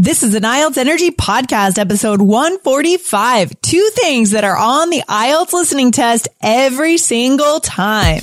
[0.00, 3.60] This is an IELTS Energy Podcast, episode 145.
[3.60, 8.22] Two things that are on the IELTS listening test every single time.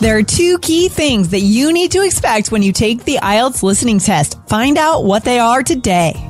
[0.00, 3.62] There are two key things that you need to expect when you take the IELTS
[3.62, 4.38] listening test.
[4.48, 6.29] Find out what they are today.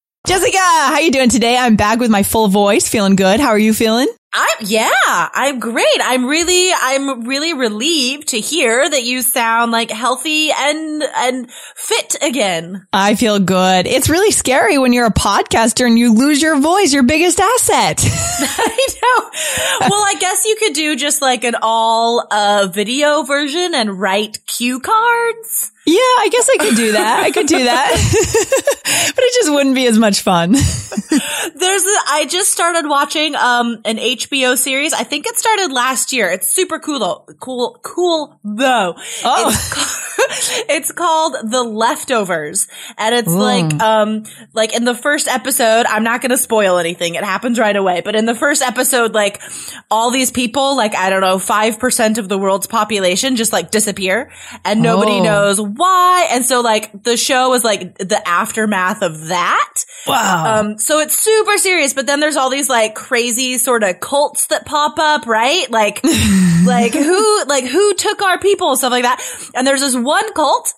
[0.27, 1.57] Jessica, how you doing today?
[1.57, 3.39] I'm back with my full voice, feeling good.
[3.39, 4.07] How are you feeling?
[4.33, 4.89] I'm yeah,
[5.33, 5.85] I'm great.
[6.01, 12.15] I'm really I'm really relieved to hear that you sound like healthy and and fit
[12.21, 12.87] again.
[12.93, 13.87] I feel good.
[13.87, 17.99] It's really scary when you're a podcaster and you lose your voice, your biggest asset.
[18.05, 19.89] I know.
[19.89, 24.45] Well, I guess you could do just like an all uh video version and write
[24.45, 25.73] cue cards.
[25.85, 27.23] Yeah, I guess I could do that.
[27.23, 27.91] I could do that.
[29.15, 30.51] but it just wouldn't be as much fun.
[30.51, 33.97] There's a, I just started watching um an
[34.29, 34.93] HBO series.
[34.93, 36.29] I think it started last year.
[36.29, 37.25] It's super cool though.
[37.39, 38.95] Cool cool though.
[39.23, 39.49] Oh.
[39.49, 42.67] It's, called, it's called The Leftovers.
[42.97, 43.37] And it's Ooh.
[43.39, 47.15] like um like in the first episode, I'm not going to spoil anything.
[47.15, 48.01] It happens right away.
[48.01, 49.41] But in the first episode like
[49.89, 54.31] all these people, like I don't know, 5% of the world's population just like disappear
[54.63, 55.23] and nobody Oh.
[55.23, 56.27] knows why.
[56.31, 59.73] And so like the show is like the aftermath of that.
[60.07, 60.59] Wow.
[60.59, 64.47] Um, so it's super serious, but then there's all these like crazy sort of cults
[64.47, 65.71] that pop up, right?
[65.71, 66.03] Like,
[66.65, 69.23] like who, like who took our people, stuff like that.
[69.55, 70.73] And there's this one cult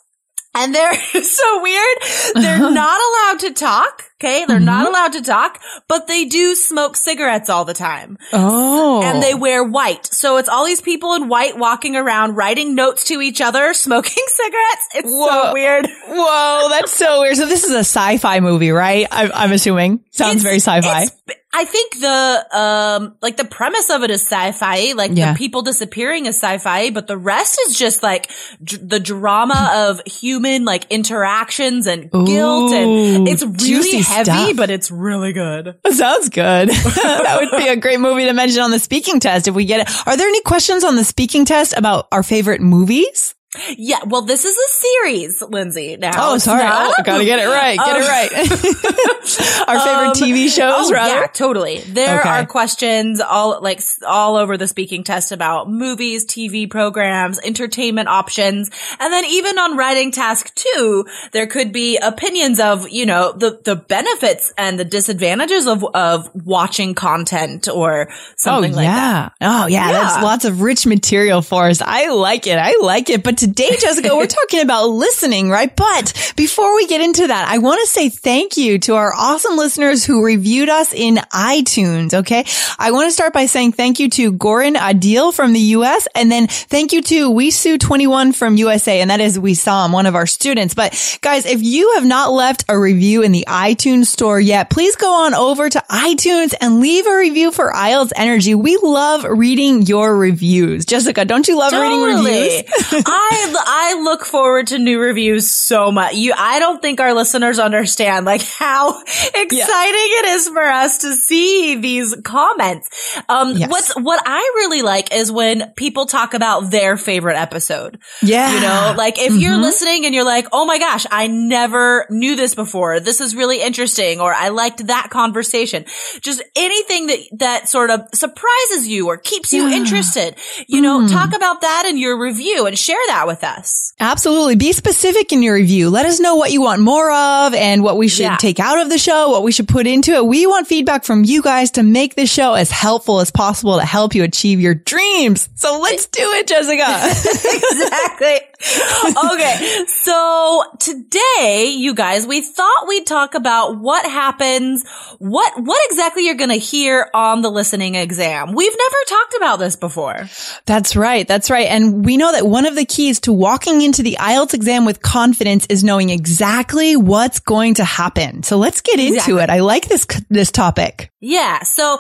[0.54, 1.98] and they're so weird.
[2.36, 4.04] They're not allowed to talk.
[4.22, 4.46] Okay.
[4.46, 4.94] They're not mm-hmm.
[4.94, 8.18] allowed to talk, but they do smoke cigarettes all the time.
[8.32, 9.02] oh.
[9.04, 10.06] And they wear white.
[10.06, 14.24] So it's all these people in white walking around, writing notes to each other, smoking
[14.28, 14.88] cigarettes.
[14.96, 15.28] It's Whoa.
[15.28, 15.88] so weird.
[16.08, 17.36] Whoa, that's so weird.
[17.36, 19.08] So this is a sci-fi movie, right?
[19.12, 20.06] I'm, I'm assuming.
[20.12, 21.04] Sounds It's- very sci-fi.
[21.04, 25.34] it's- I think the um like the premise of it is sci-fi, like Yeah.
[25.34, 30.66] the people disappearing is sci-fi, but the rest is just like the drama of human
[30.66, 34.56] like interactions and guilt, and it's really heavy, stuff.
[34.56, 35.76] but it's really good.
[35.92, 36.70] Sounds good.
[36.70, 39.82] that would be a great movie to mention on the speaking test if we get
[39.88, 40.08] it.
[40.08, 43.36] Are there any questions on the speaking test about our favorite movies?
[43.78, 45.96] Yeah, well, this is a series, Lindsay.
[45.98, 46.64] Now, Oh, sorry.
[46.66, 47.78] Oh, gotta get it right.
[47.78, 49.68] Get Um, it right.
[49.68, 51.22] our favorite Um, TV shows, oh, rather.
[51.22, 51.80] Yeah, totally.
[51.80, 52.30] There Okay.
[52.30, 58.70] are questions all like all over the speaking test about movies, TV programs, entertainment options,
[59.00, 63.60] and then even on writing task two, there could be opinions of you know the
[63.64, 69.30] the benefits and the disadvantages of of watching content or Oh something like yeah.
[69.30, 69.34] that.
[69.42, 69.92] Oh yeah.
[69.92, 70.24] That's Yeah.
[70.24, 71.82] lots of rich material for us.
[71.82, 72.58] I like it.
[72.58, 73.24] I like it.
[73.24, 75.76] But today, Jessica, we're talking about listening, right?
[75.76, 79.58] But before we get into that, I want to say thank you to our awesome
[79.58, 82.14] listeners who reviewed us in iTunes.
[82.14, 82.46] Okay.
[82.80, 86.32] I want to start by saying thank you to Goran Adil from the US and
[86.32, 89.02] then thank you to Wisu21 from USA.
[89.02, 90.74] And that is Wisam, one of our students.
[90.74, 94.96] But guys, if you have not left a review in the iTunes store yet, please
[94.96, 98.56] go on over to iTunes and leave a review for IELTS Energy.
[98.56, 100.86] We love reading your reviews.
[100.86, 102.64] Jessica, don't you love reading reviews?
[103.06, 103.33] I
[103.66, 106.14] I look forward to new reviews so much.
[106.16, 111.14] You, I don't think our listeners understand like how exciting it is for us to
[111.14, 112.90] see these comments.
[113.30, 113.70] Um, Yes.
[113.70, 118.00] what's what I really like is when people talk about their favorite episode.
[118.22, 118.54] Yeah.
[118.54, 122.36] You know, like if you're listening and you're like, oh my gosh, I never knew
[122.36, 123.00] this before.
[123.00, 124.20] This is really interesting.
[124.20, 125.86] Or I liked that conversation.
[126.22, 129.78] Just anything that, that sort of surprises you or keeps you Yeah.
[129.78, 130.36] interested.
[130.68, 133.94] You know, talk about that in your review and share that that with us.
[134.00, 134.56] Absolutely.
[134.56, 135.90] Be specific in your review.
[135.90, 138.38] Let us know what you want more of and what we should Yeah.
[138.38, 140.26] take out of the show, what we should put into it.
[140.26, 143.86] We want feedback from you guys to make the show as helpful as possible to
[143.86, 145.48] help you achieve your dreams.
[145.56, 146.84] So let's do it, Jessica.
[147.72, 148.40] exactly.
[149.34, 149.86] Okay.
[149.88, 154.84] So today, you guys, we thought we'd talk about what happens,
[155.20, 158.54] what, what exactly you're going to hear on the listening exam.
[158.54, 160.30] We've never talked about this before.
[160.66, 161.28] That's right.
[161.28, 161.68] That's right.
[161.68, 165.02] And we know that one of the keys to walking into the IELTS exam with
[165.02, 168.44] confidence is knowing exactly what's going to happen.
[168.44, 169.44] So let's get into Exactly.
[169.44, 169.50] it.
[169.50, 171.12] I like this, this topic.
[171.20, 171.64] Yeah.
[171.64, 172.00] So,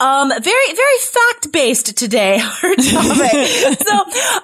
[0.00, 3.78] um, very, very fact based today, our topic.
[3.86, 3.94] so,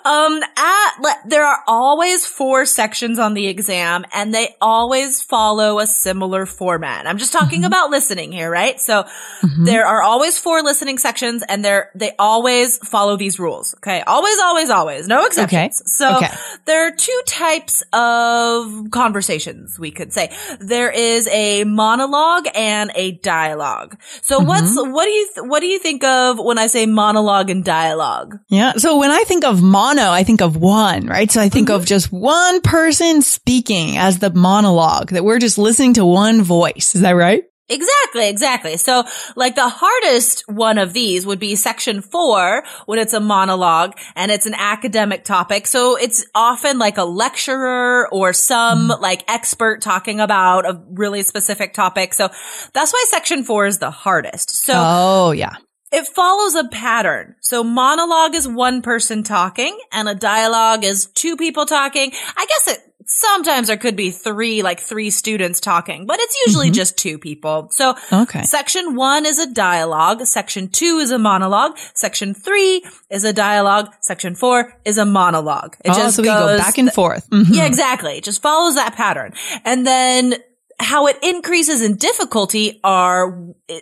[0.05, 5.87] um, at, there are always four sections on the exam and they always follow a
[5.87, 7.07] similar format.
[7.07, 7.67] I'm just talking mm-hmm.
[7.67, 8.81] about listening here, right?
[8.81, 9.65] So mm-hmm.
[9.65, 13.75] there are always four listening sections and they're, they always follow these rules.
[13.77, 14.03] Okay.
[14.03, 15.09] Always, always, always.
[15.09, 15.83] No exceptions.
[15.87, 16.31] So Okay.
[16.65, 20.31] there are two types of conversations, we could say.
[20.61, 23.99] There is a monologue and a dialogue.
[24.23, 24.49] So mm-hmm.
[24.49, 27.65] what's, what do you, th- what do you think of when I say monologue and
[27.65, 28.39] dialogue?
[28.49, 28.73] Yeah.
[28.75, 31.31] So when I think of mono, I think of one, right?
[31.31, 31.89] So I think of mm-hmm.
[31.89, 36.95] just one person speaking as the monologue that we're just listening to one voice.
[36.95, 37.45] Is that right?
[37.71, 38.79] Exactly, exactly.
[38.79, 39.05] So
[39.37, 44.33] like the hardest one of these would be section four when it's a monologue and
[44.33, 45.67] it's an academic topic.
[45.67, 49.03] So it's often like a lecturer or some mm-hmm.
[49.03, 52.15] like expert talking about a really specific topic.
[52.15, 52.31] So
[52.73, 54.65] that's why section four is the hardest.
[54.65, 55.57] So Oh, yeah.
[55.93, 57.35] It follows a pattern.
[57.41, 62.13] So monologue is one person talking and a dialogue is two people talking.
[62.37, 66.71] I guess it sometimes there could be three, like three students talking, but it's usually
[66.71, 67.69] just two people.
[67.71, 68.43] So Okay.
[68.43, 70.27] section one is a dialogue.
[70.27, 71.79] Section two is a monologue.
[71.95, 73.89] Section three is a dialogue.
[74.03, 75.77] Section four is a monologue.
[75.85, 77.29] It oh, so we go goes back and forth.
[77.31, 77.47] Mhm.
[77.55, 78.19] yeah, exactly.
[78.19, 79.33] It just follows that pattern.
[79.65, 80.35] And then
[80.81, 83.31] how it increases in difficulty are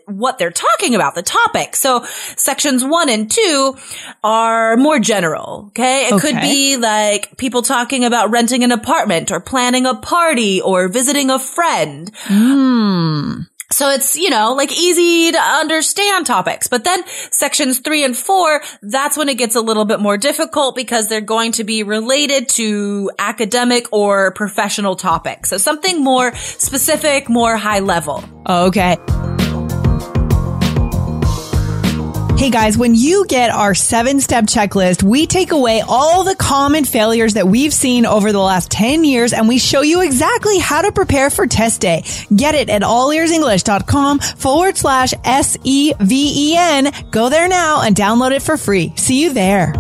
[0.07, 1.77] what they're talking about, the topic.
[1.77, 2.05] So
[2.37, 3.77] sections one and two
[4.25, 5.67] are more general.
[5.69, 6.09] Okay.
[6.09, 10.89] It could be like people talking about renting an apartment or planning a party or
[10.89, 12.11] visiting a friend.
[12.25, 13.43] Hmm.
[13.71, 16.69] So it's, you know, like easy to understand topics.
[16.69, 20.77] But then sections three and four, that's when it gets a little bit more difficult
[20.77, 25.51] because they're going to be related to academic or professional topics.
[25.51, 28.25] So something more specific, more high level.
[28.49, 28.97] Okay.
[32.47, 36.85] Hey guys, when you get our seven step checklist, we take away all the common
[36.85, 40.81] failures that we've seen over the last 10 years and we show you exactly how
[40.81, 42.05] to prepare for test day.
[42.37, 46.93] Get it at allearsenglish.com forward slash S-E-V-E-N.
[47.11, 48.93] Go there now and download it for free.
[48.95, 49.73] See you there.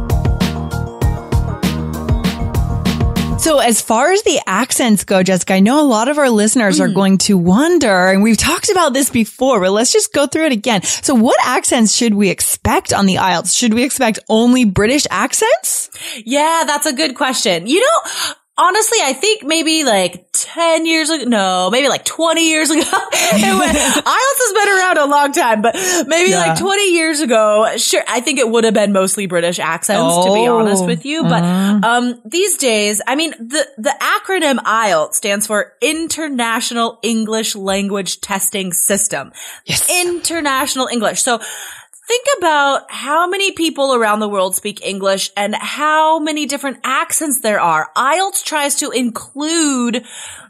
[3.46, 6.80] So as far as the accents go, Jessica, I know a lot of our listeners
[6.80, 6.94] are hmm.
[6.94, 10.52] going to wonder, and we've talked about this before, but let's just go through it
[10.52, 10.82] again.
[10.82, 13.56] So what accents should we expect on the IELTS?
[13.56, 15.90] Should we expect only British accents?
[16.24, 17.68] Yeah, that's a good question.
[17.68, 22.70] You know, honestly, I think maybe like 10 years ago, no, maybe like 20 years
[22.70, 22.80] ago.
[22.82, 25.74] IELTS has been around a long time, but
[26.06, 26.38] maybe Yeah.
[26.48, 30.32] like 20 years ago, sure, I think it would have been mostly British accents, to
[30.32, 30.58] be Oh.
[30.58, 31.22] honest with you.
[31.22, 31.42] But,
[31.84, 38.72] um, these days, I mean, the, the acronym IELTS stands for International English Language Testing
[38.72, 39.32] System.
[39.64, 39.88] Yes.
[39.90, 41.22] International English.
[41.22, 41.40] So,
[42.06, 47.40] Think about how many people around the world speak English and how many different accents
[47.40, 47.90] there are.
[47.96, 50.04] IELTS tries to include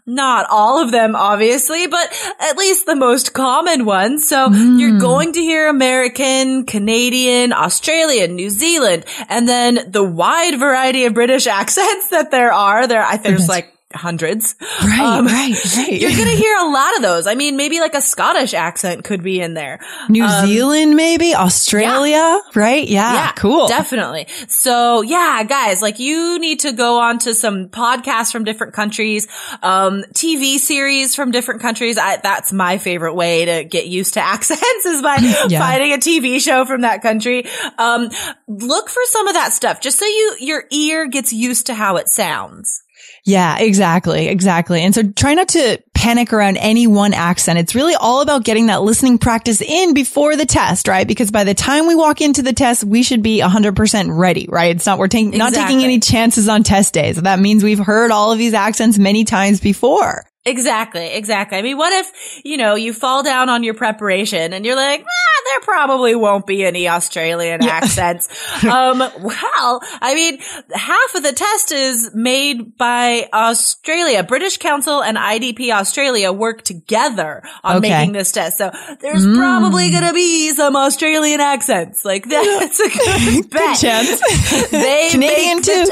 [0.05, 4.29] not all of them, obviously, but at least the most common ones.
[4.29, 4.79] So hmm.
[4.79, 11.15] you're going to hear American, Canadian, Australian, New Zealand, and then the wide variety of
[11.15, 12.87] British accents that there are.
[12.87, 14.55] There, I there's like hundreds.
[14.83, 16.01] Right, Um, right, right.
[16.01, 17.27] You're going to hear a lot of those.
[17.27, 19.79] I mean, maybe like a Scottish accent could be in there.
[20.09, 22.87] New Zealand, maybe Australia, right?
[22.87, 23.69] Yeah, cool.
[23.69, 24.27] Definitely.
[24.49, 29.29] So yeah, guys, like you need to go on to some podcasts from different countries,
[29.63, 31.97] um, TV series from different countries.
[31.97, 35.17] I, that's my favorite way to get used to accents is by
[35.49, 35.61] Yeah.
[35.61, 37.45] finding a TV show from that country.
[37.79, 38.11] Um,
[38.49, 41.97] look for some of that stuff just so you, your ear gets used to how
[41.97, 42.83] it sounds.
[43.27, 44.29] Yeah, exactly.
[44.29, 44.83] Exactly.
[44.83, 47.59] And so try not to panic around any one accent.
[47.59, 51.09] It's really all about getting that listening practice in before the test, right?
[51.09, 54.77] Because by the time we walk into the test, we should be 100% ready, right?
[54.77, 57.21] It's not, we're taking, not taking any chances on test days.
[57.21, 60.25] That means we've heard all of these accents many times before.
[60.47, 61.59] Exactly, exactly.
[61.59, 65.05] I mean, what if, you know, you fall down on your preparation and you're like,
[65.05, 67.71] ah, there probably won't be any Australian yeah.
[67.71, 68.29] accents.
[68.65, 70.39] um, well, I mean,
[70.73, 74.23] half of the test is made by Australia.
[74.23, 77.91] British Council and IDP Australia work together on okay.
[77.91, 78.59] making this test.
[78.59, 79.37] So there's mm.
[79.37, 82.05] probably going to be some Australian accents.
[82.05, 84.71] Like that's a good good chance.
[84.71, 85.87] they Canadian too.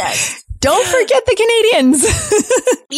[0.64, 2.02] Don't forget the Canadians.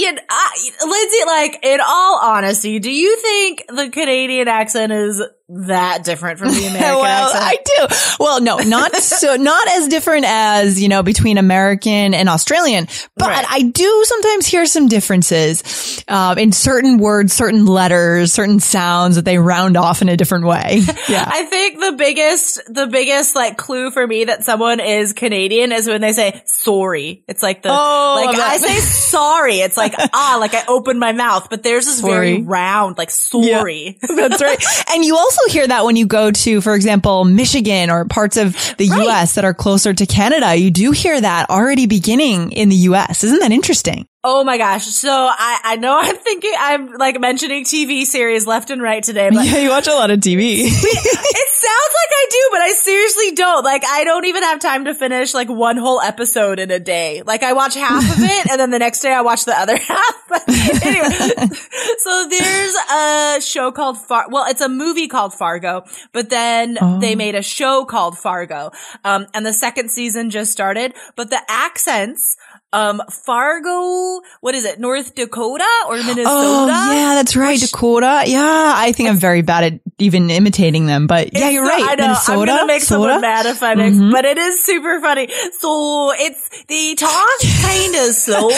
[0.86, 6.48] Lindsay, like, in all honesty, do you think the Canadian accent is that different from
[6.48, 7.44] the American well, accent?
[7.44, 8.16] I do.
[8.18, 13.28] Well, no, not so, not as different as, you know, between American and Australian, but
[13.28, 13.46] right.
[13.48, 19.24] I do sometimes hear some differences, uh, in certain words, certain letters, certain sounds that
[19.24, 20.82] they round off in a different way.
[21.08, 21.24] Yeah.
[21.24, 25.86] I think the biggest, the biggest like clue for me that someone is Canadian is
[25.86, 27.22] when they say sorry.
[27.28, 29.60] It's like the, oh, like I say sorry.
[29.60, 32.32] It's like, ah, like I opened my mouth, but theirs is sorry.
[32.32, 33.98] very round, like sorry.
[34.02, 34.58] Yeah, that's right.
[34.90, 38.36] And you also also hear that when you go to, for example, Michigan or parts
[38.36, 39.06] of the right.
[39.06, 40.54] US that are closer to Canada.
[40.54, 43.24] You do hear that already beginning in the US.
[43.24, 44.06] Isn't that interesting?
[44.24, 44.86] Oh my gosh.
[44.86, 49.30] So I, I know I'm thinking, I'm like mentioning TV series left and right today,
[49.30, 50.62] but yeah, you watch a lot of TV.
[50.66, 53.64] it sounds like I do, but I seriously don't.
[53.64, 57.22] Like I don't even have time to finish like one whole episode in a day.
[57.22, 59.76] Like I watch half of it and then the next day I watch the other
[59.92, 60.14] half.
[60.86, 61.08] Anyway,
[61.98, 67.00] so there's a show called Far, well, it's a movie called Fargo, but then oh.
[67.00, 68.70] they made a show called Fargo.
[69.04, 72.36] Um, and the second season just started, but the accents
[72.72, 76.26] um, Fargo, what is it, North Dakota or Minnesota?
[76.28, 78.24] Oh, yeah, that's right, Which, Dakota.
[78.26, 81.82] Yeah, I think I'm very bad at even imitating them, but yeah, you're right.
[81.82, 82.06] I know.
[82.08, 83.02] Minnesota, I'm gonna make soda?
[83.02, 84.10] someone mad if I mix, mm-hmm.
[84.10, 85.28] but it is super funny.
[85.58, 87.28] So it's the talk
[87.62, 88.50] kind of slow.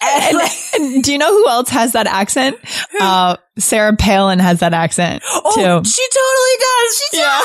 [0.00, 0.38] and,
[0.94, 2.58] and, do you know who else has that accent?
[3.00, 5.88] Uh, Sarah Palin has that accent oh, too.
[5.88, 7.02] She totally does.
[7.10, 7.40] She yeah.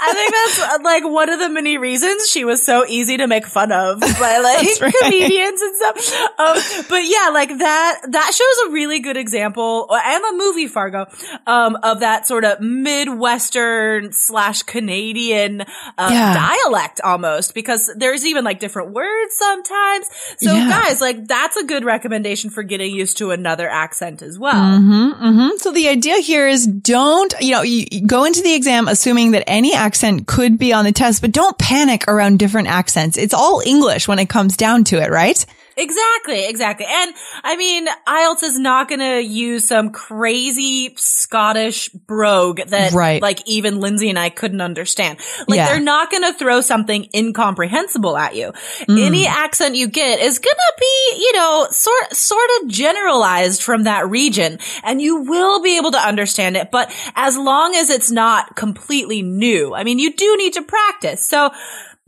[0.00, 3.26] I think that's uh, like one of the many reasons she was so easy to
[3.26, 4.94] make fun of by like right.
[5.02, 6.12] comedians and stuff.
[6.38, 11.06] Um, but yeah, like that, that shows a really good example and the movie Fargo,
[11.46, 16.34] um, of that sort of Midwestern slash Canadian, uh, yeah.
[16.34, 20.06] dialect almost because there's even like different words sometimes.
[20.38, 20.68] So yeah.
[20.68, 24.54] guys, like that's a good recommendation for getting used to another accent as well.
[24.54, 24.98] Mm-hmm.
[24.98, 25.56] Mm-hmm, mm-hmm.
[25.56, 29.44] So the idea here is don't, you know, you go into the exam assuming that
[29.46, 33.16] any accent could be on the test, but don't panic around different accents.
[33.16, 35.44] It's all English when it comes down to it, right?
[35.78, 36.86] Exactly, exactly.
[36.88, 43.22] And I mean, IELTS is not going to use some crazy Scottish brogue that right.
[43.22, 45.20] like even Lindsay and I couldn't understand.
[45.46, 45.68] Like yeah.
[45.68, 48.52] they're not going to throw something incomprehensible at you.
[48.88, 49.06] Mm.
[49.06, 53.84] Any accent you get is going to be, you know, sort sort of generalized from
[53.84, 58.10] that region and you will be able to understand it, but as long as it's
[58.10, 59.74] not completely new.
[59.74, 61.24] I mean, you do need to practice.
[61.24, 61.52] So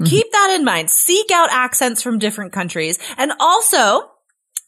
[0.00, 0.08] Mm-hmm.
[0.08, 0.90] Keep that in mind.
[0.90, 4.10] Seek out accents from different countries and also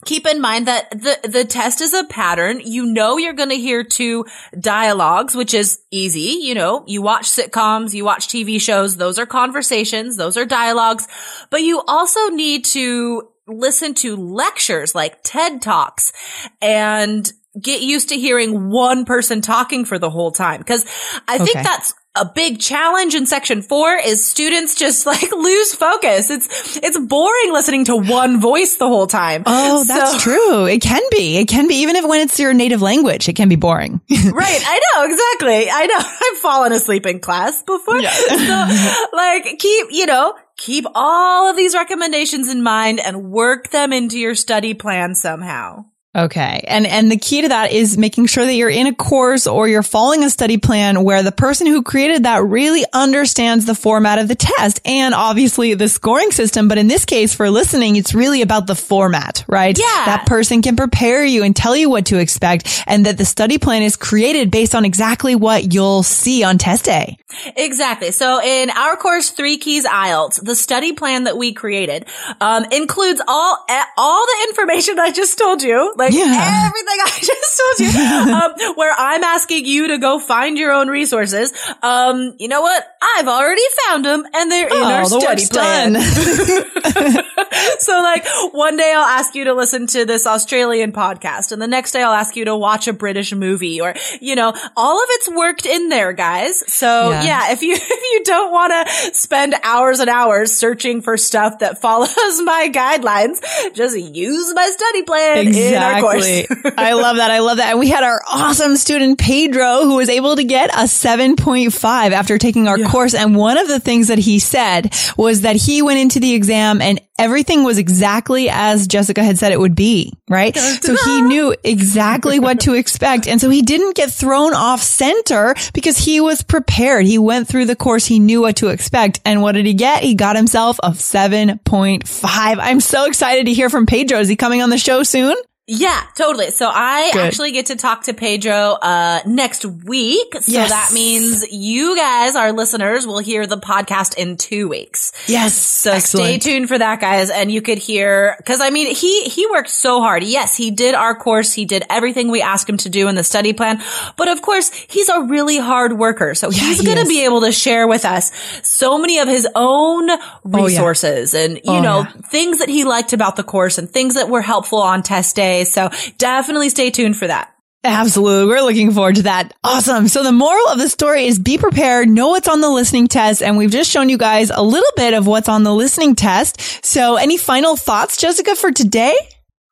[0.04, 2.60] keep in mind that the, the test is a pattern.
[2.62, 4.26] You know, you're going to hear two
[4.58, 6.38] dialogues, which is easy.
[6.42, 8.96] You know, you watch sitcoms, you watch TV shows.
[8.96, 10.16] Those are conversations.
[10.16, 11.08] Those are dialogues,
[11.48, 16.12] but you also need to listen to lectures like TED Talks
[16.60, 20.62] and get used to hearing one person talking for the whole time.
[20.62, 20.84] Cause
[21.28, 26.30] I think that's a big challenge in section four is students just like lose focus.
[26.30, 29.42] It's, it's boring listening to one voice the whole time.
[29.46, 30.66] Oh, that's so, true.
[30.66, 31.38] It can be.
[31.38, 31.76] It can be.
[31.76, 34.00] Even if when it's your native language, it can be boring.
[34.10, 34.62] right.
[34.66, 35.04] I know.
[35.04, 35.70] Exactly.
[35.70, 35.98] I know.
[36.32, 37.98] I've fallen asleep in class before.
[37.98, 38.10] Yeah.
[38.10, 43.92] so like keep, you know, keep all of these recommendations in mind and work them
[43.92, 45.86] into your study plan somehow.
[46.14, 46.62] Okay.
[46.68, 49.66] And, and the key to that is making sure that you're in a course or
[49.66, 54.18] you're following a study plan where the person who created that really understands the format
[54.18, 56.68] of the test and obviously the scoring system.
[56.68, 59.76] But in this case, for listening, it's really about the format, right?
[59.78, 60.04] Yeah.
[60.04, 63.56] That person can prepare you and tell you what to expect and that the study
[63.56, 67.16] plan is created based on exactly what you'll see on test day.
[67.56, 68.10] Exactly.
[68.10, 72.04] So in our course, Three Keys IELTS, the study plan that we created,
[72.42, 73.64] um, includes all,
[73.96, 76.66] all the information I just told you like yeah.
[76.66, 77.88] everything I just told you,
[78.70, 81.52] um, where I'm asking you to go find your own resources.
[81.82, 82.84] Um, you know what?
[83.16, 85.92] I've already found them and they're oh, in our the study plan.
[85.92, 86.02] done.
[87.78, 91.66] so like one day I'll ask you to listen to this Australian podcast and the
[91.68, 95.06] next day I'll ask you to watch a British movie or, you know, all of
[95.10, 96.62] it's worked in there, guys.
[96.72, 97.22] So Yeah.
[97.24, 101.60] yeah, if you, if you don't want to spend hours and hours searching for stuff
[101.60, 103.40] that follows my guidelines,
[103.74, 105.91] just use my study plan in our.
[105.98, 106.72] Exactly.
[106.76, 107.30] I love that.
[107.30, 107.70] I love that.
[107.70, 112.38] And we had our awesome student Pedro who was able to get a 7.5 after
[112.38, 113.14] taking our course.
[113.14, 116.80] And one of the things that he said was that he went into the exam
[116.80, 120.56] and everything was exactly as Jessica had said it would be, right?
[120.82, 123.28] So he knew exactly what to expect.
[123.28, 127.06] And so he didn't get thrown off center because he was prepared.
[127.06, 128.04] He went through the course.
[128.04, 129.20] He knew what to expect.
[129.24, 130.02] And what did he get?
[130.02, 132.58] He got himself a 7.5.
[132.60, 134.18] I'm so excited to hear from Pedro.
[134.18, 135.36] Is he coming on the show soon?
[135.68, 136.50] Yeah, totally.
[136.50, 137.22] So I Good.
[137.22, 140.34] actually get to talk to Pedro uh next week.
[140.40, 140.70] So Yes.
[140.70, 145.12] that means you guys, our listeners, will hear the podcast in two weeks.
[145.28, 145.54] Yes.
[145.54, 147.30] So stay tuned for that, guys.
[147.30, 150.24] And you could hear, cause I mean, he, he worked so hard.
[150.24, 151.52] Yes, he did our course.
[151.52, 153.80] He did everything we asked him to do in the study plan.
[154.16, 156.34] But of course, he's a really hard worker.
[156.34, 157.08] So he's he going to is.
[157.08, 158.32] be able to share with us
[158.66, 160.10] so many of his own
[160.42, 162.10] resources and, you Oh, know, yeah.
[162.30, 165.51] things that he liked about the course and things that were helpful on test day.
[165.64, 167.52] So definitely stay tuned for that.
[167.84, 168.46] Absolutely.
[168.46, 169.54] We're looking forward to that.
[169.64, 170.06] Awesome.
[170.06, 173.42] So the moral of the story is be prepared, know what's on the listening test.
[173.42, 176.84] And we've just shown you guys a little bit of what's on the listening test.
[176.84, 179.16] So any final thoughts, Jessica, for today?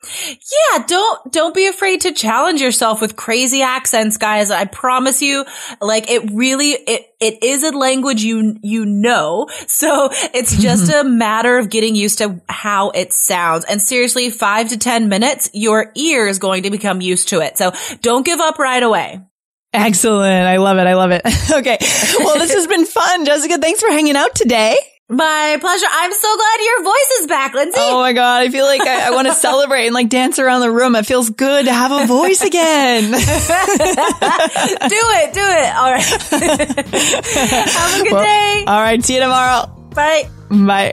[0.03, 4.51] Yeah, don't don't be afraid to challenge yourself with crazy accents, guys.
[4.51, 5.45] I promise you,
[5.81, 9.49] like it really it it is a language you you know.
[9.67, 13.65] So it's just a matter of getting used to how it sounds.
[13.65, 17.57] And seriously, 5 to 10 minutes, your ear is going to become used to it.
[17.57, 19.21] So don't give up right away.
[19.73, 20.47] Excellent.
[20.47, 20.87] I love it.
[20.87, 21.23] I love it.
[21.51, 21.79] okay.
[22.19, 23.25] Well, this has been fun.
[23.25, 24.77] Jessica, thanks for hanging out today.
[25.11, 25.87] My pleasure.
[25.91, 27.81] I'm so glad your voice is back, Lindsay.
[27.81, 28.43] Oh my God.
[28.43, 30.95] I feel like I, I want to celebrate and like dance around the room.
[30.95, 33.03] It feels good to have a voice again.
[33.11, 33.25] do it,
[35.35, 35.75] do it.
[35.75, 36.05] All right.
[37.71, 38.65] Have a good day.
[38.69, 39.03] All right.
[39.05, 39.67] See you tomorrow.
[39.95, 40.29] Bye.
[40.49, 40.93] Bye.